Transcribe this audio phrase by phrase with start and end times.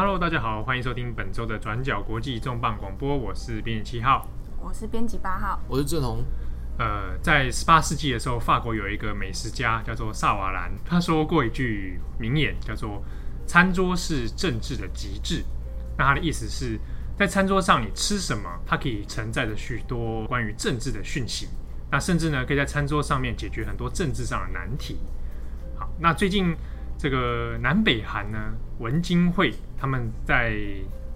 [0.00, 4.24] Hello，大家好，欢迎收听本周的转角国际重磅广播，我是编辑七号，
[4.62, 6.24] 我是编辑八号，我是郑红。
[6.78, 13.02] 呃，在十八世纪的时候，法国有一个美食家叫做萨瓦兰，他说过一句名言，叫做
[13.44, 15.44] “餐桌是政治的极致”。
[15.98, 16.78] 那他的意思是
[17.16, 21.48] 在餐桌上你吃什么，它可以承载着许多关于政治的讯息。
[21.90, 24.96] 那甚至呢，可以在餐桌上面解决很多政治上的难题。
[25.76, 26.54] 好，那最近
[26.98, 28.38] 这个南北韩呢，
[28.80, 30.58] 文经会他们在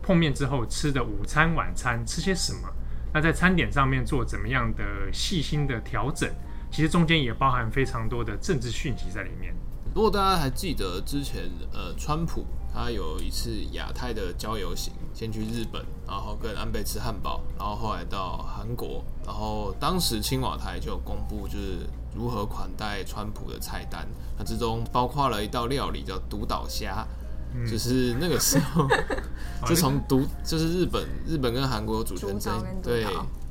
[0.00, 2.68] 碰面之后吃的午餐、晚餐吃些什么？
[3.12, 6.30] 那在餐点上面做怎么样的细心的调整？
[6.70, 9.54] 其实中间也包含非常多的政治讯息在里面。
[9.94, 11.42] 如果大家还记得之前，
[11.72, 24.06] 呃，川普他有一次亚太的郊游行，先去日本，然后跟安倍吃汉堡，然后后来到韩国，然后当时青瓦台就公布就是如何款待川普的菜单，
[24.38, 27.06] 那之中包括了一道料理叫独岛虾，
[27.54, 28.86] 嗯、就是那个时候
[29.66, 33.06] 就从独就是日本日本跟韩国有主权争，对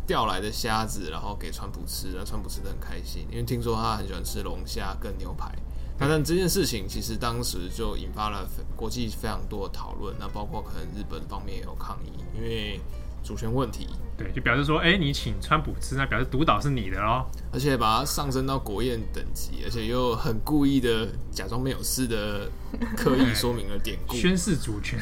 [0.07, 5.51] 调来的虾子，然后给川普吃，然后川普吃的很开心，因为听说他很喜欢吃龙虾跟牛排。
[5.99, 12.81] 那但这件事情其实当时就引发了国际非常多的讨论，那包括可能日本方面也有抗议，因为
[13.31, 13.87] 主权问题。
[14.17, 22.49] 对，就表示说，哎、欸，你请川普吃，那表示独岛是你的喽，而且把它上升到国宴等级，而且又很故意的假装没有事的
[22.95, 24.99] 刻意说明了典故，宣示主权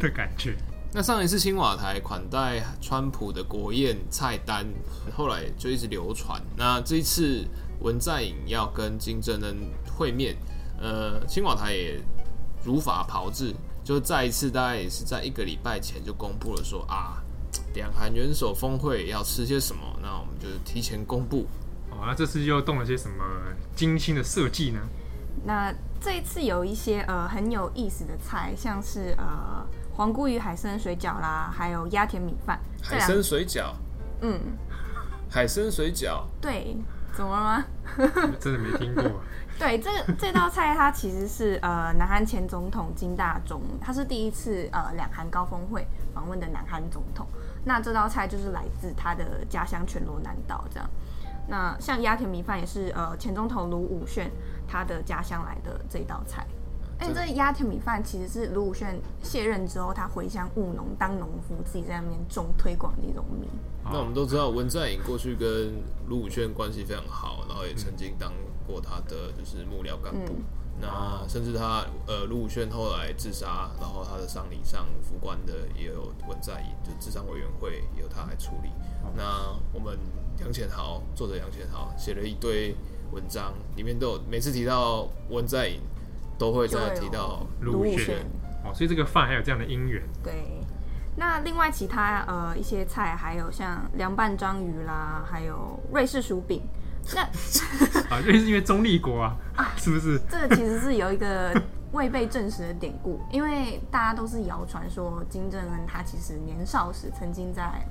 [0.00, 0.54] 的感觉。
[0.92, 4.66] 那上一次青瓦台款待川普的国宴菜单，
[5.14, 6.40] 后来就一直流传。
[6.56, 7.44] 那这一次。
[7.82, 9.56] 文在寅要跟金正恩
[9.96, 10.36] 会面，
[10.78, 11.98] 呃，青瓦台也
[12.62, 17.24] 如法炮制，就再一次，大概也是在一个礼拜前就公布了说啊，
[17.74, 21.46] 两韩元首峰会要吃些什么，那我们就提前公布。
[21.90, 23.24] 哦，那这次又动了些什么
[23.74, 24.80] 精心的设计呢？
[25.44, 32.58] 那这一次有一些呃很有意思的菜，像是呃黄菇鱼海参水饺啦，还有鸭田米饭。
[32.82, 33.72] 海参水饺，
[34.20, 34.40] 嗯，
[35.30, 36.76] 海参水饺，对。
[37.12, 37.64] 怎么了吗？
[38.38, 39.02] 真的没听过。
[39.58, 45.84] 对，这这道菜它其实是呃南韩前总统金大中，他是第一次呃两韩高峰会
[46.14, 47.26] 访问的南韩总统。
[47.64, 50.88] 那这道菜就是来自他的家乡全罗南道这样。
[51.48, 54.30] 那像鸭田米饭也是呃前总统卢武铉
[54.68, 56.46] 他的家乡来的这道菜。
[56.98, 63.48] 哎，这鸭田米饭其实是卢武铉卸任之后，他回乡务农当农夫，自己在那边种推广的一种米。
[63.84, 68.30] 那我们都知道文在寅过去跟卢武铉关系非常好，然后也曾经当
[68.66, 70.32] 过他的就是幕僚干部。
[70.32, 70.44] 嗯、
[70.80, 78.70] 那甚至他呃卢武铉后来自杀，然后他的丧礼上副官的也有文在寅，就智商委员会也有他来处理。
[79.04, 79.24] 嗯、那
[79.72, 79.98] 我们
[80.38, 82.74] 杨浅豪作者杨浅豪写了一堆
[83.12, 85.80] 文章，里面都有每次提到文在寅。
[86.40, 88.14] 都会再提到卢武铉
[88.64, 90.02] 哦，所以这个饭还有这样的因缘。
[90.24, 90.64] 对，
[91.16, 96.62] 那另外其他呃一些菜，还有像凉拌章鱼啦，还有瑞士薯饼。
[97.14, 97.22] 那
[98.14, 100.20] 啊，就是因为中立国啊，啊是不是？
[100.28, 101.52] 这个其实是有一个
[101.92, 107.84] 未被证实的典故，因为大家都是谣传说金正恩他其实年少时曾经在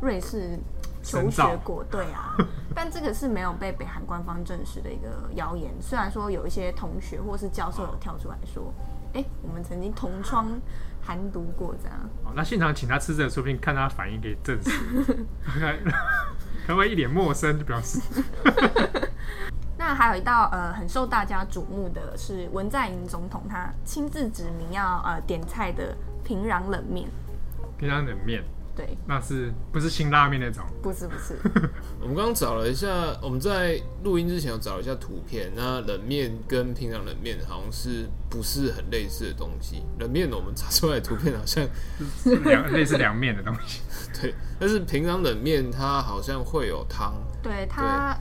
[0.00, 0.58] 瑞士。
[1.06, 2.34] 求学过，对啊，
[2.74, 5.70] 但这个是没有被北韩官方证实的一个谣言。
[5.78, 8.72] 虽然说有一些同学或是教授有跳出来说，
[9.12, 10.46] 哎、欸，我们曾经同窗
[11.02, 11.98] 寒读过这样。
[12.24, 14.70] 哦，那现场请他吃这个，说不定看他反应可以证实。
[16.66, 18.00] 可不可以一脸陌生就表示？
[19.76, 27.08] 那还有一道呃很受大家瞩目的是文在寅总统他亲自指明要呃点菜的平壤冷面。
[27.76, 28.42] 平壤冷面。
[28.76, 30.64] 对，那是不是辛拉面那种？
[30.82, 31.38] 不是不是。
[32.02, 32.88] 我们刚刚找了一下，
[33.22, 35.52] 我们在录音之前有找了一下图片。
[35.54, 39.82] 那冷面跟平常冷面好像是不是很类似的东西？
[40.00, 41.64] 冷面我们查出来的图片好像
[42.22, 43.80] 是两 类似凉面的东西。
[44.20, 47.14] 对，但是平常冷面它好像会有汤。
[47.42, 48.16] 对，它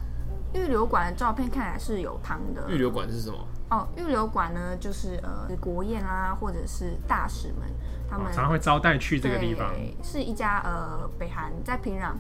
[0.53, 2.63] 预留馆的照片看来是有汤的。
[2.69, 3.47] 预留馆是什么？
[3.73, 7.67] 哦，预留馆呢，就是呃国宴啊，或者是大使们。
[8.07, 9.73] 他们常常会招待去这个地方，
[10.03, 12.13] 是一家呃北韩在平壤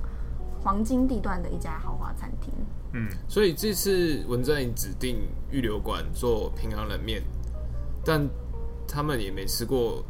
[0.63, 2.51] 黄金地段的一家豪华餐厅。
[2.93, 7.21] 嗯，所以这次文在寅指定预留馆做平壤冷面，
[8.03, 8.27] 但
[8.87, 10.03] 他们也没吃过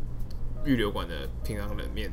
[0.64, 2.10] 预留馆的平壤冷面，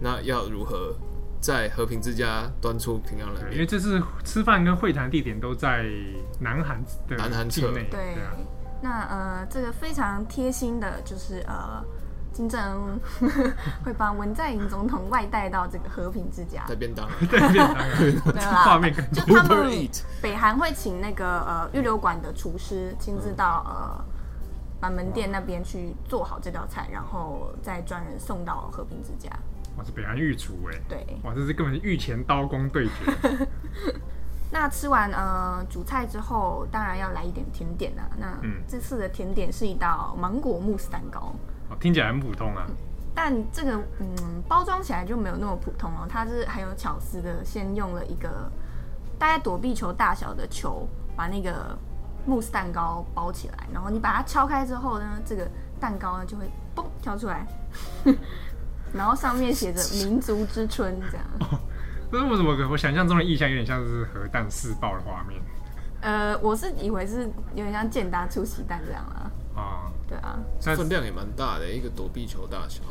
[0.00, 0.94] 那要如何
[1.40, 3.54] 在和平之家端出平壤冷面？
[3.54, 5.84] 因为这次吃饭跟会谈地点都在
[6.38, 7.88] 南韩的南韩境内。
[7.90, 8.36] 对，对啊、
[8.80, 11.84] 那呃，这个非常贴心的就是呃。
[12.32, 13.00] 金正恩
[13.84, 19.88] 会帮文在寅总统外带到这个和平之家，带便当，带便当，对啦，画面就他们
[20.22, 24.04] 北韩会请那个呃预留馆的厨师亲自到呃
[24.80, 29.28] 板门店那边去做好这道菜，然后再专人送到和平之家。
[29.76, 30.80] 哇，是北韩御厨哎。
[30.88, 31.04] 对。
[31.24, 32.92] 哇，这是根本是御前刀工对决。
[34.52, 38.02] 那吃完呃主菜之后，当然要来一点甜点啊。
[38.18, 38.26] 那
[38.66, 41.32] 这次的甜点是一道芒果慕斯蛋糕。
[41.68, 42.66] 哦，听起来很普通啊。
[43.14, 46.06] 但这个嗯，包装起来就没有那么普通哦。
[46.08, 48.50] 它是很有巧思的，先用了一个
[49.18, 51.78] 大概躲避球大小的球，把那个
[52.26, 55.48] 慕斯蛋糕包起来，然后你把它敲开之后呢，这个
[55.78, 57.46] 蛋糕呢就会嘣跳出来，
[58.92, 61.26] 然后上面写着“民族之春”这样。
[61.40, 61.60] 哦
[62.10, 62.68] 这是我怎么？
[62.70, 65.40] 我想象中的意象有点像是核弹试爆的画面。
[66.00, 69.30] 呃，我是以为是有点像健达出奇蛋这样啦。
[69.54, 72.82] 啊，对啊，分量也蛮大的，一个躲避球大小，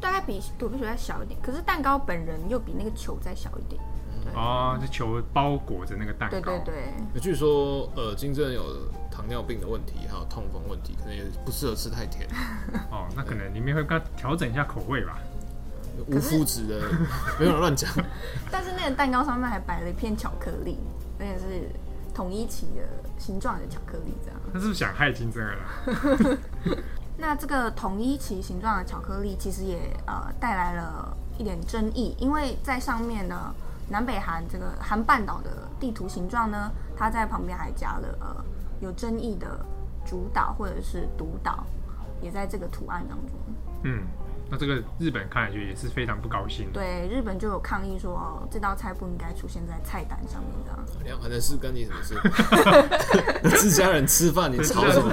[0.00, 1.40] 大概比躲避球再小一点。
[1.42, 3.80] 可是蛋糕本人又比那个球再小一点。
[4.36, 6.38] 啊，这球包裹着那个蛋糕。
[6.38, 6.74] 对对
[7.14, 7.20] 对。
[7.20, 8.62] 据说，呃，金正恩有
[9.10, 12.28] 糖尿病的问题，还有痛风问题，可能也不适合吃太甜。
[12.92, 15.18] 哦，那可能里面会跟他调整一下口味吧。
[16.06, 16.80] 无麸质的，
[17.38, 17.90] 没有乱讲。
[18.50, 20.78] 但是那个蛋糕上面还摆了一片巧克力，
[21.18, 21.68] 而且是
[22.14, 22.82] 统一旗的
[23.18, 24.40] 形状的巧克力，这样。
[24.52, 26.38] 他是不是想害金正恩了？
[27.18, 33.52] 那这个统一旗形状的巧克力，其实也呃带来了一点争议，因为在上面呢，
[33.88, 38.44] 南北韩这个韩半岛的地图形状呢，它在旁边还加了呃
[38.80, 39.58] 有争议的
[40.06, 41.66] 主岛或者是独岛，
[42.22, 43.36] 也在这个图案当中。
[43.82, 44.02] 嗯。
[44.50, 46.68] 那这个日本看来就也是非常不高兴。
[46.72, 51.04] 对，日本就有抗议说，哦，这道菜不应该出现在菜单上面的。
[51.04, 52.16] 两韩的事跟你什么事？
[53.58, 55.12] 自家人吃饭，你吵什么？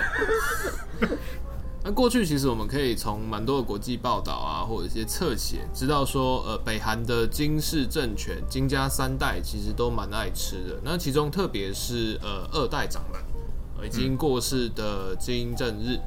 [1.84, 10.80] 那过去其实我们可以从蛮多的国际报道啊，或者一些侧写，知道说，呃，北韩的金氏政权金家三代其实都蛮爱吃的。
[10.82, 13.22] 那其中特别是呃二代长男，
[13.86, 16.00] 已经过世的金正日。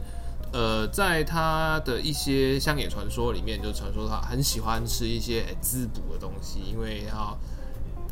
[0.52, 7.38] 呃，在他的一些乡野传说里面，就传说他很喜欢吃一些滋补的东西，因为要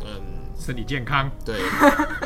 [0.01, 0.21] 嗯
[0.59, 1.61] 身体健康，对，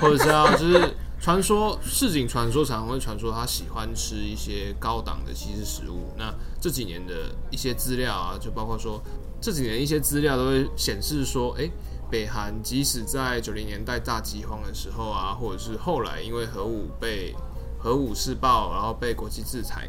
[0.01, 6.13] 或者是要就是传说市井传说常常会传说他喜欢吃一些高档的西式食物。
[6.19, 9.01] 那这几年的一些资料啊，就包括说
[9.41, 11.71] 这几年一些资料都会显示说，哎，
[12.11, 17.35] 北韩即使在九零年代大饥荒的时候啊，或者是后来因为核武被
[17.83, 19.89] 核武试爆，然后被国际制裁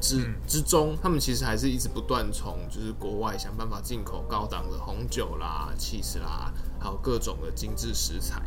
[0.00, 8.40] 之之中，他们其实还是一直不断从就是国外想办法进口高档的红酒啦、cheese 啦，还有各种的精致食材。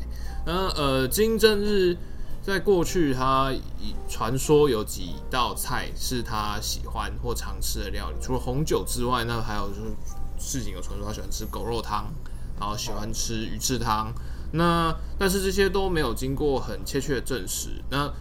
[0.45, 1.95] 那呃，金正日
[2.41, 9.91] 在过去他以传说有几道菜是他喜欢或常吃的料理，除了红酒之外，那还有就是
[10.39, 12.11] 事情有传说他喜欢吃狗肉汤，
[12.59, 14.13] 然后喜欢吃鱼翅汤。
[14.53, 17.69] 那但是这些都没有经过很确切的证实。
[17.89, 18.11] 那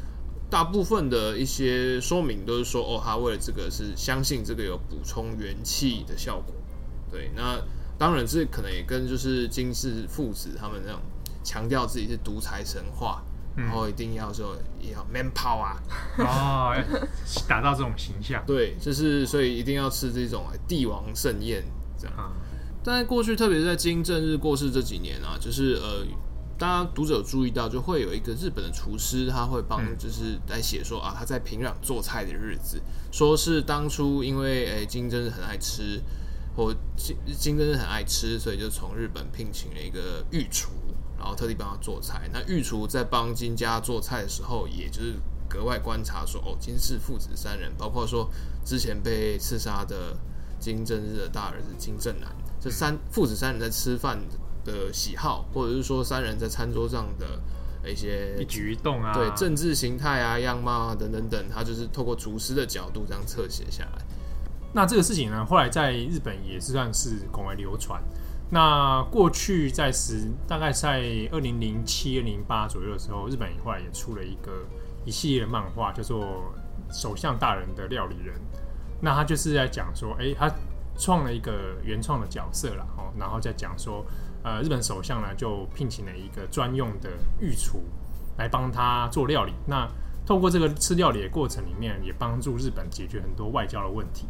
[0.52, 6.54] 大部分的一些说明都是说，哦，他为了这个是相信这个有补充元气的效果。
[7.10, 7.58] 对，那
[7.96, 11.00] 当然这可能也跟就是金氏父子他们那种
[11.42, 13.22] 强调自己是独裁神话，
[13.56, 14.54] 嗯、然后一定要说
[14.92, 15.80] 要 man power 啊
[16.18, 16.76] 哦，
[17.48, 18.44] 打造这种形象。
[18.46, 21.64] 对，就是所以一定要吃这种帝王盛宴
[21.98, 22.14] 这样。
[22.18, 22.30] 嗯、
[22.84, 26.06] 但在过去，特别是在金正日过世这几年啊，就是呃。
[26.62, 36.00] 大家读者有注意到，就会有一个日本的厨师，他会帮，就是来写说啊，他在平壤做菜的日子，说是当初因为诶、欸、金正日很爱吃，
[36.54, 40.70] 或金金正日很爱吃，所以就从日本聘请了一个御厨，
[41.18, 42.30] 然后特地帮他做菜。
[42.32, 45.14] 那御厨在帮金家做菜的时候，也就是
[45.48, 48.30] 格外观察说，哦，金氏父子三人，包括说
[48.64, 50.16] 之前被刺杀的
[50.60, 54.16] 金正日的大儿子金正男，这三父子三人在吃饭
[54.64, 57.40] 的喜好，或者是说三人在餐桌上的
[57.84, 64.02] 一些一举一动啊，对政治形态啊、样貌啊等等等，他就是透过厨师的角度这样侧写下来。
[64.72, 68.00] 那这个事情呢，后来在日本也是算是广为流传。
[68.50, 71.02] 那过去在十大概在
[71.32, 74.52] 二零零七、二零零八左右的时候，日本后来也出了一个
[75.04, 76.24] 一系列的漫画，叫做
[76.90, 78.36] 《首相大人的料理人》。
[79.00, 80.50] 那他就是在讲说，哎、欸，他
[80.96, 84.06] 创了一个原创的角色了哦，然后再讲说。
[84.42, 87.80] 呃，日本首相呢就聘请了一个专用的御厨
[88.38, 89.52] 来帮他做料理。
[89.66, 89.88] 那
[90.24, 94.26] 透过这个吃料理的过程里面，也帮助日本解决很多外交的问题。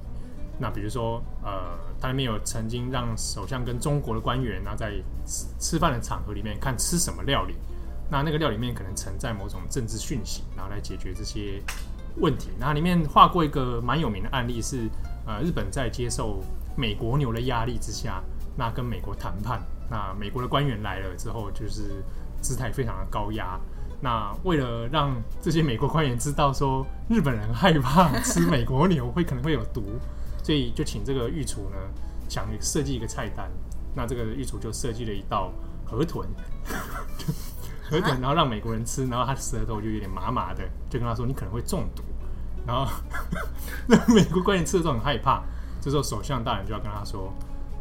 [0.59, 4.93] 那比如说，呃，他里面有曾经让首相跟中国的官员，然后在
[5.27, 7.55] 吃吃饭的场合里面看吃什么料理，
[8.11, 11.61] 那那个料里面可能存在某种政治讯息，然后来解决这些
[12.19, 12.51] 问题。
[12.61, 14.89] 那里面画过一个蛮有名的案例是，
[15.27, 16.43] 呃，日本在接受
[16.77, 18.23] 美国牛的压力之下，
[18.57, 19.61] 那跟美国谈判。
[19.93, 22.03] 那美国的官员来了之后，就是
[22.41, 23.61] 姿态非常的高压。
[24.01, 29.85] 那为了让这些美国官员知道说日本人害怕吃美国牛会可能会有毒，
[30.43, 31.77] 所以就请这个御厨呢
[32.27, 33.51] 想设计一个菜单。
[33.95, 35.53] 那这个御厨就设计了一道
[35.85, 36.27] 河豚，
[37.85, 42.03] 河豚，然后让美国人吃，然后他的舌头就有点麻麻的，就跟他说你可能会中毒。
[42.67, 42.91] 然后
[43.87, 45.43] 那美国官员吃的时候很害怕，
[45.83, 47.31] 这时候首相大人就要跟他说。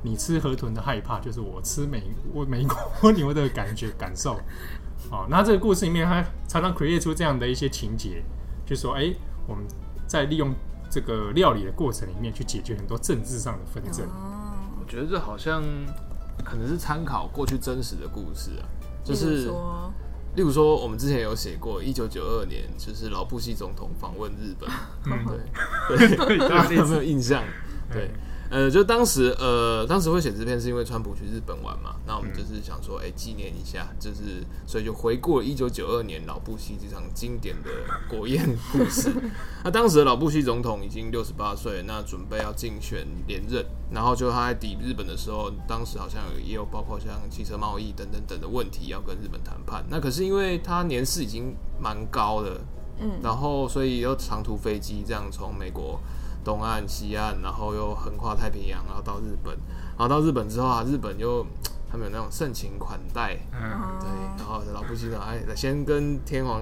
[0.04, 2.04] 你吃河豚的害怕，就是我吃美
[2.34, 2.66] 我美
[3.00, 4.40] 国牛的感觉感受。
[5.12, 8.24] 哦，那这个故事里面，他常常 create 出这样的一些情节，
[8.66, 9.18] 就说，哎、欸，
[9.48, 9.66] 我们
[10.08, 10.54] 在利用
[10.90, 14.08] 这个料理的过程里面，去解决很多政治上的纷争。
[14.80, 15.64] 我觉得这好像
[16.46, 18.64] 可能是参考过去真实的故事啊，
[19.04, 19.52] 就是，
[20.36, 24.70] 例如说，我们之前有写过，一九九二年，就是老布希总统访问日本，
[25.06, 25.26] 嗯、
[25.90, 27.44] 对对，大家 有没有印象？
[27.92, 28.10] 对。
[28.52, 37.72] 呃，就当时，呃，当时会写这篇是因为川普去日本玩嘛，那我们就是想说，哎、欸，纪念一下，就是所以就回顾了一九九二年老布希这场经典的
[38.10, 39.10] 国宴故事。
[39.64, 49.82] 那当时的老布希总统已经六十八岁，那准备要竞选连任，然后就他在抵日本的时候，当时好像也有包括像汽车贸易等等等的问题要跟日本谈判。
[49.90, 52.60] 那可是因为他年事已经蛮高的，
[53.00, 55.98] 嗯，然后所以又长途飞机这样从美国。
[56.44, 59.54] 东岸、西岸，然后又横跨太平洋，然后到日本，
[59.98, 61.46] 然后到日本之后啊，日本又
[61.90, 66.62] 他们有那种盛情款待，嗯，对，然后老布希呢，哎，先跟天皇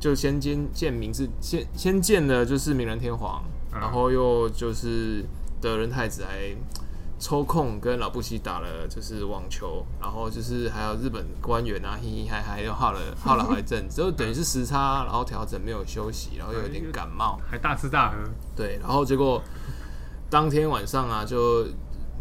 [0.00, 5.24] 就先见见明治，先先见了就是明仁天皇，然后又就是
[5.60, 6.56] 德仁太子还。
[7.18, 18.16] 抽空跟老布希打了就是网球，然后就是还有日本官员啊，嘻嘻嗨嗨又耗了耗了好一阵子，就等于是时差，然后调整没有休息，然后又有点感冒，还大吃大喝。
[18.54, 19.42] 对，然后结果
[20.30, 21.66] 当天晚上啊，就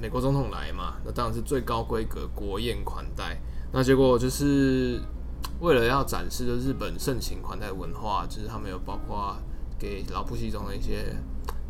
[0.01, 3.39] 美国总统来嘛，那当然是最高规格国宴款待。
[3.71, 4.99] 那结果就是
[5.59, 9.37] 为了要展示的日本盛情款待文化，就是他们有包括
[9.77, 11.15] 给老布希中的一些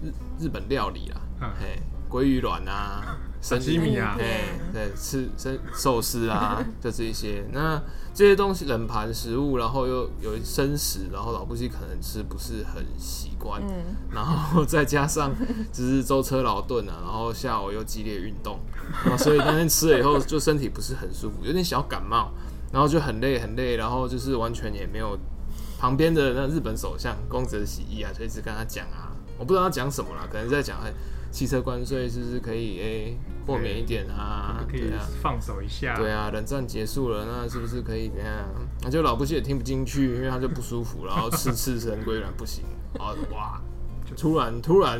[0.02, 1.82] 日日本料理啦，嗯、嘿。
[2.10, 7.46] 鲑鱼卵啊， 生西米啊，哎，对，吃生寿司啊， 就这些。
[7.52, 7.82] 那
[8.14, 15.32] 这些东西冷盘食物，然后又有生食，然后老夫妻可能吃不是很习惯，嗯，然后再加上
[15.72, 18.60] 只是舟车劳顿啊，然后下午又激烈运动，
[19.04, 22.32] 然后所以那天吃了以后就身体不是很舒服，有点小感冒，
[22.72, 25.16] 然后就很累很累，然后就是完全也没有
[25.78, 30.80] 旁边的那日本首相宫泽喜一啊，就一直跟他讲啊，我不知道他讲什么啦，可能在讲
[31.38, 34.66] 汽车关税是不是可以诶豁免一点啊？
[34.68, 34.92] 可以
[35.22, 35.96] 放手一下。
[35.96, 38.34] 对啊，冷战结束了，那是不是可以怎样？
[38.82, 42.64] 那就老布希也听不进去，因为他就不舒服，然后吃刺身，归然不行。
[42.96, 43.62] 然 后哇，
[44.04, 45.00] 就突然突然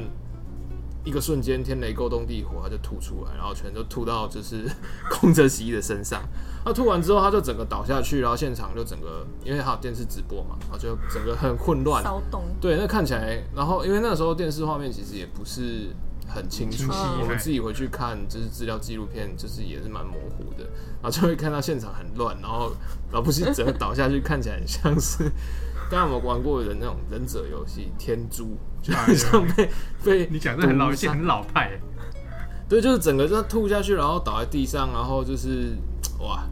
[1.04, 4.70] 一个瞬间天雷勾动地火，他就吐出来，然后全都吐到就是
[5.10, 6.22] 空泽喜一的身上。
[6.64, 12.44] 他吐完之后，他就整个倒下去，然后现场就整个因为还有电视直播嘛，然后就整个很混乱，骚动。
[12.62, 15.90] 对，那看起来，然后因为那个时候电视画面其实也不是。
[16.28, 16.92] 很清楚，
[17.22, 20.66] 我们自己回去看，就是资料纪录片，就是也是蛮模糊的，
[21.02, 22.72] 然后就会看到现场很乱，然后
[23.12, 25.24] 老布希整个倒下去，看起来很像是，
[25.90, 29.70] 刚刚我们玩过的那种忍者游戏天珠，就好像被
[30.04, 31.80] 被你讲的很老，很老派，
[32.68, 35.76] 对，就是整个就吐下去，然后倒在地上，然后就是
[36.20, 36.44] 哇，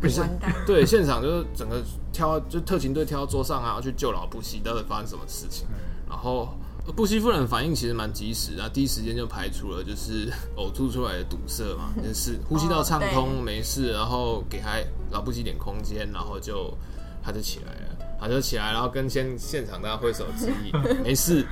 [0.00, 0.20] 不是，
[0.66, 1.80] 对，现场就是整个
[2.12, 5.66] 挑，就特勤队挑到桌上啊，去救老布希，到底发生什么事情，
[6.08, 6.48] 然后。
[6.96, 14.78] 布希夫人反应其实蛮及时啊，第一时间就排除了就是 呕吐出来的堵塞嘛，就是 呼吸道畅通没事，然后给他
[15.10, 16.76] 老布希点空间，然后就
[17.22, 20.72] 他就起来了，他就起来，然后跟现现场大家挥手致意，
[21.04, 21.46] 没事。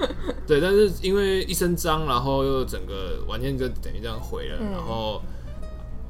[0.48, 5.22] 对，但是因为一身脏，然后又整个完全就等于这样毁了，然后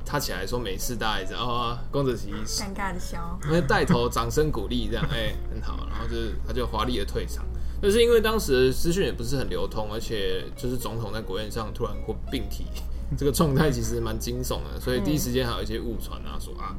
[0.03, 7.45] 他起来说没事，大家也知道啊，宫泽喜一尴尬的笑，因为带头掌声鼓励这样，哎、欸，很好，然后就是他就华丽的退场。
[7.83, 12.67] 但是因为当时的资讯也不是很流通，而且就是总统在国宴上突然过病体，
[13.17, 16.77] 这个状态其实蛮惊悚的，所以第一时间还有一些误传啊，说啊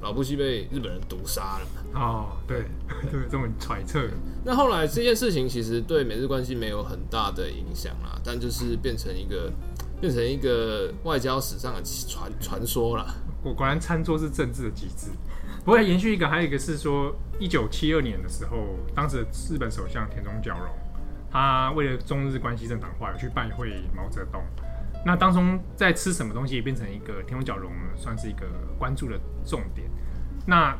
[0.00, 1.66] 老布希被日本人毒杀了。
[1.92, 2.64] 哦，对，
[3.10, 4.00] 对， 这么揣测。
[4.44, 9.52] 那后来这件事情其实对美日关系没有很大的影响啦，但就是变成一个
[10.00, 13.12] 变成一个外交史上的传传说了。
[13.42, 15.10] 果果然餐桌是政治的极致。
[15.68, 18.56] 不过延续一个，还有一个是说，一九七二年的时候，
[18.94, 20.66] 当时日本首相田中角荣，
[21.30, 24.42] 他为了中日关系正常化，有去拜会毛泽东。
[25.04, 28.46] 那当中在吃什么东西，变成一个田中角荣算是一个
[28.78, 29.86] 关注的重点。
[30.46, 30.74] 那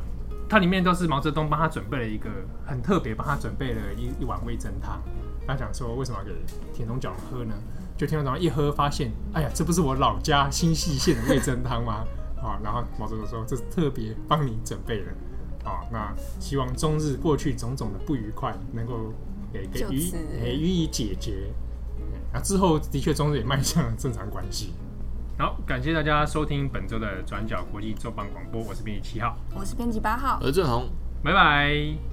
[0.49, 2.27] 它里面都是毛泽东帮他准备了一个
[2.65, 4.99] 很特别，帮他准备了一一碗味噌汤。
[5.45, 6.31] 他讲说，为什么要给
[6.73, 7.53] 田中角荣喝呢？
[7.95, 12.03] 就田中角荣一喝，发现，哎呀，这不是我老家新潟县的味噌汤吗？
[12.41, 15.11] 啊，然后毛泽东说：“这是特别帮你准备的。”
[15.69, 15.81] 啊。
[15.91, 19.13] 那希望中日过去种种的不愉快能够
[19.51, 21.51] 给给予给予以解决。
[22.31, 24.73] 那之后的确中日也迈向了正常关系。
[25.37, 30.89] 好，感谢大家收听本周的转角国际周报广播，我是编辑七号，我是编辑八号，我是郑红，
[31.23, 32.08] 拜拜。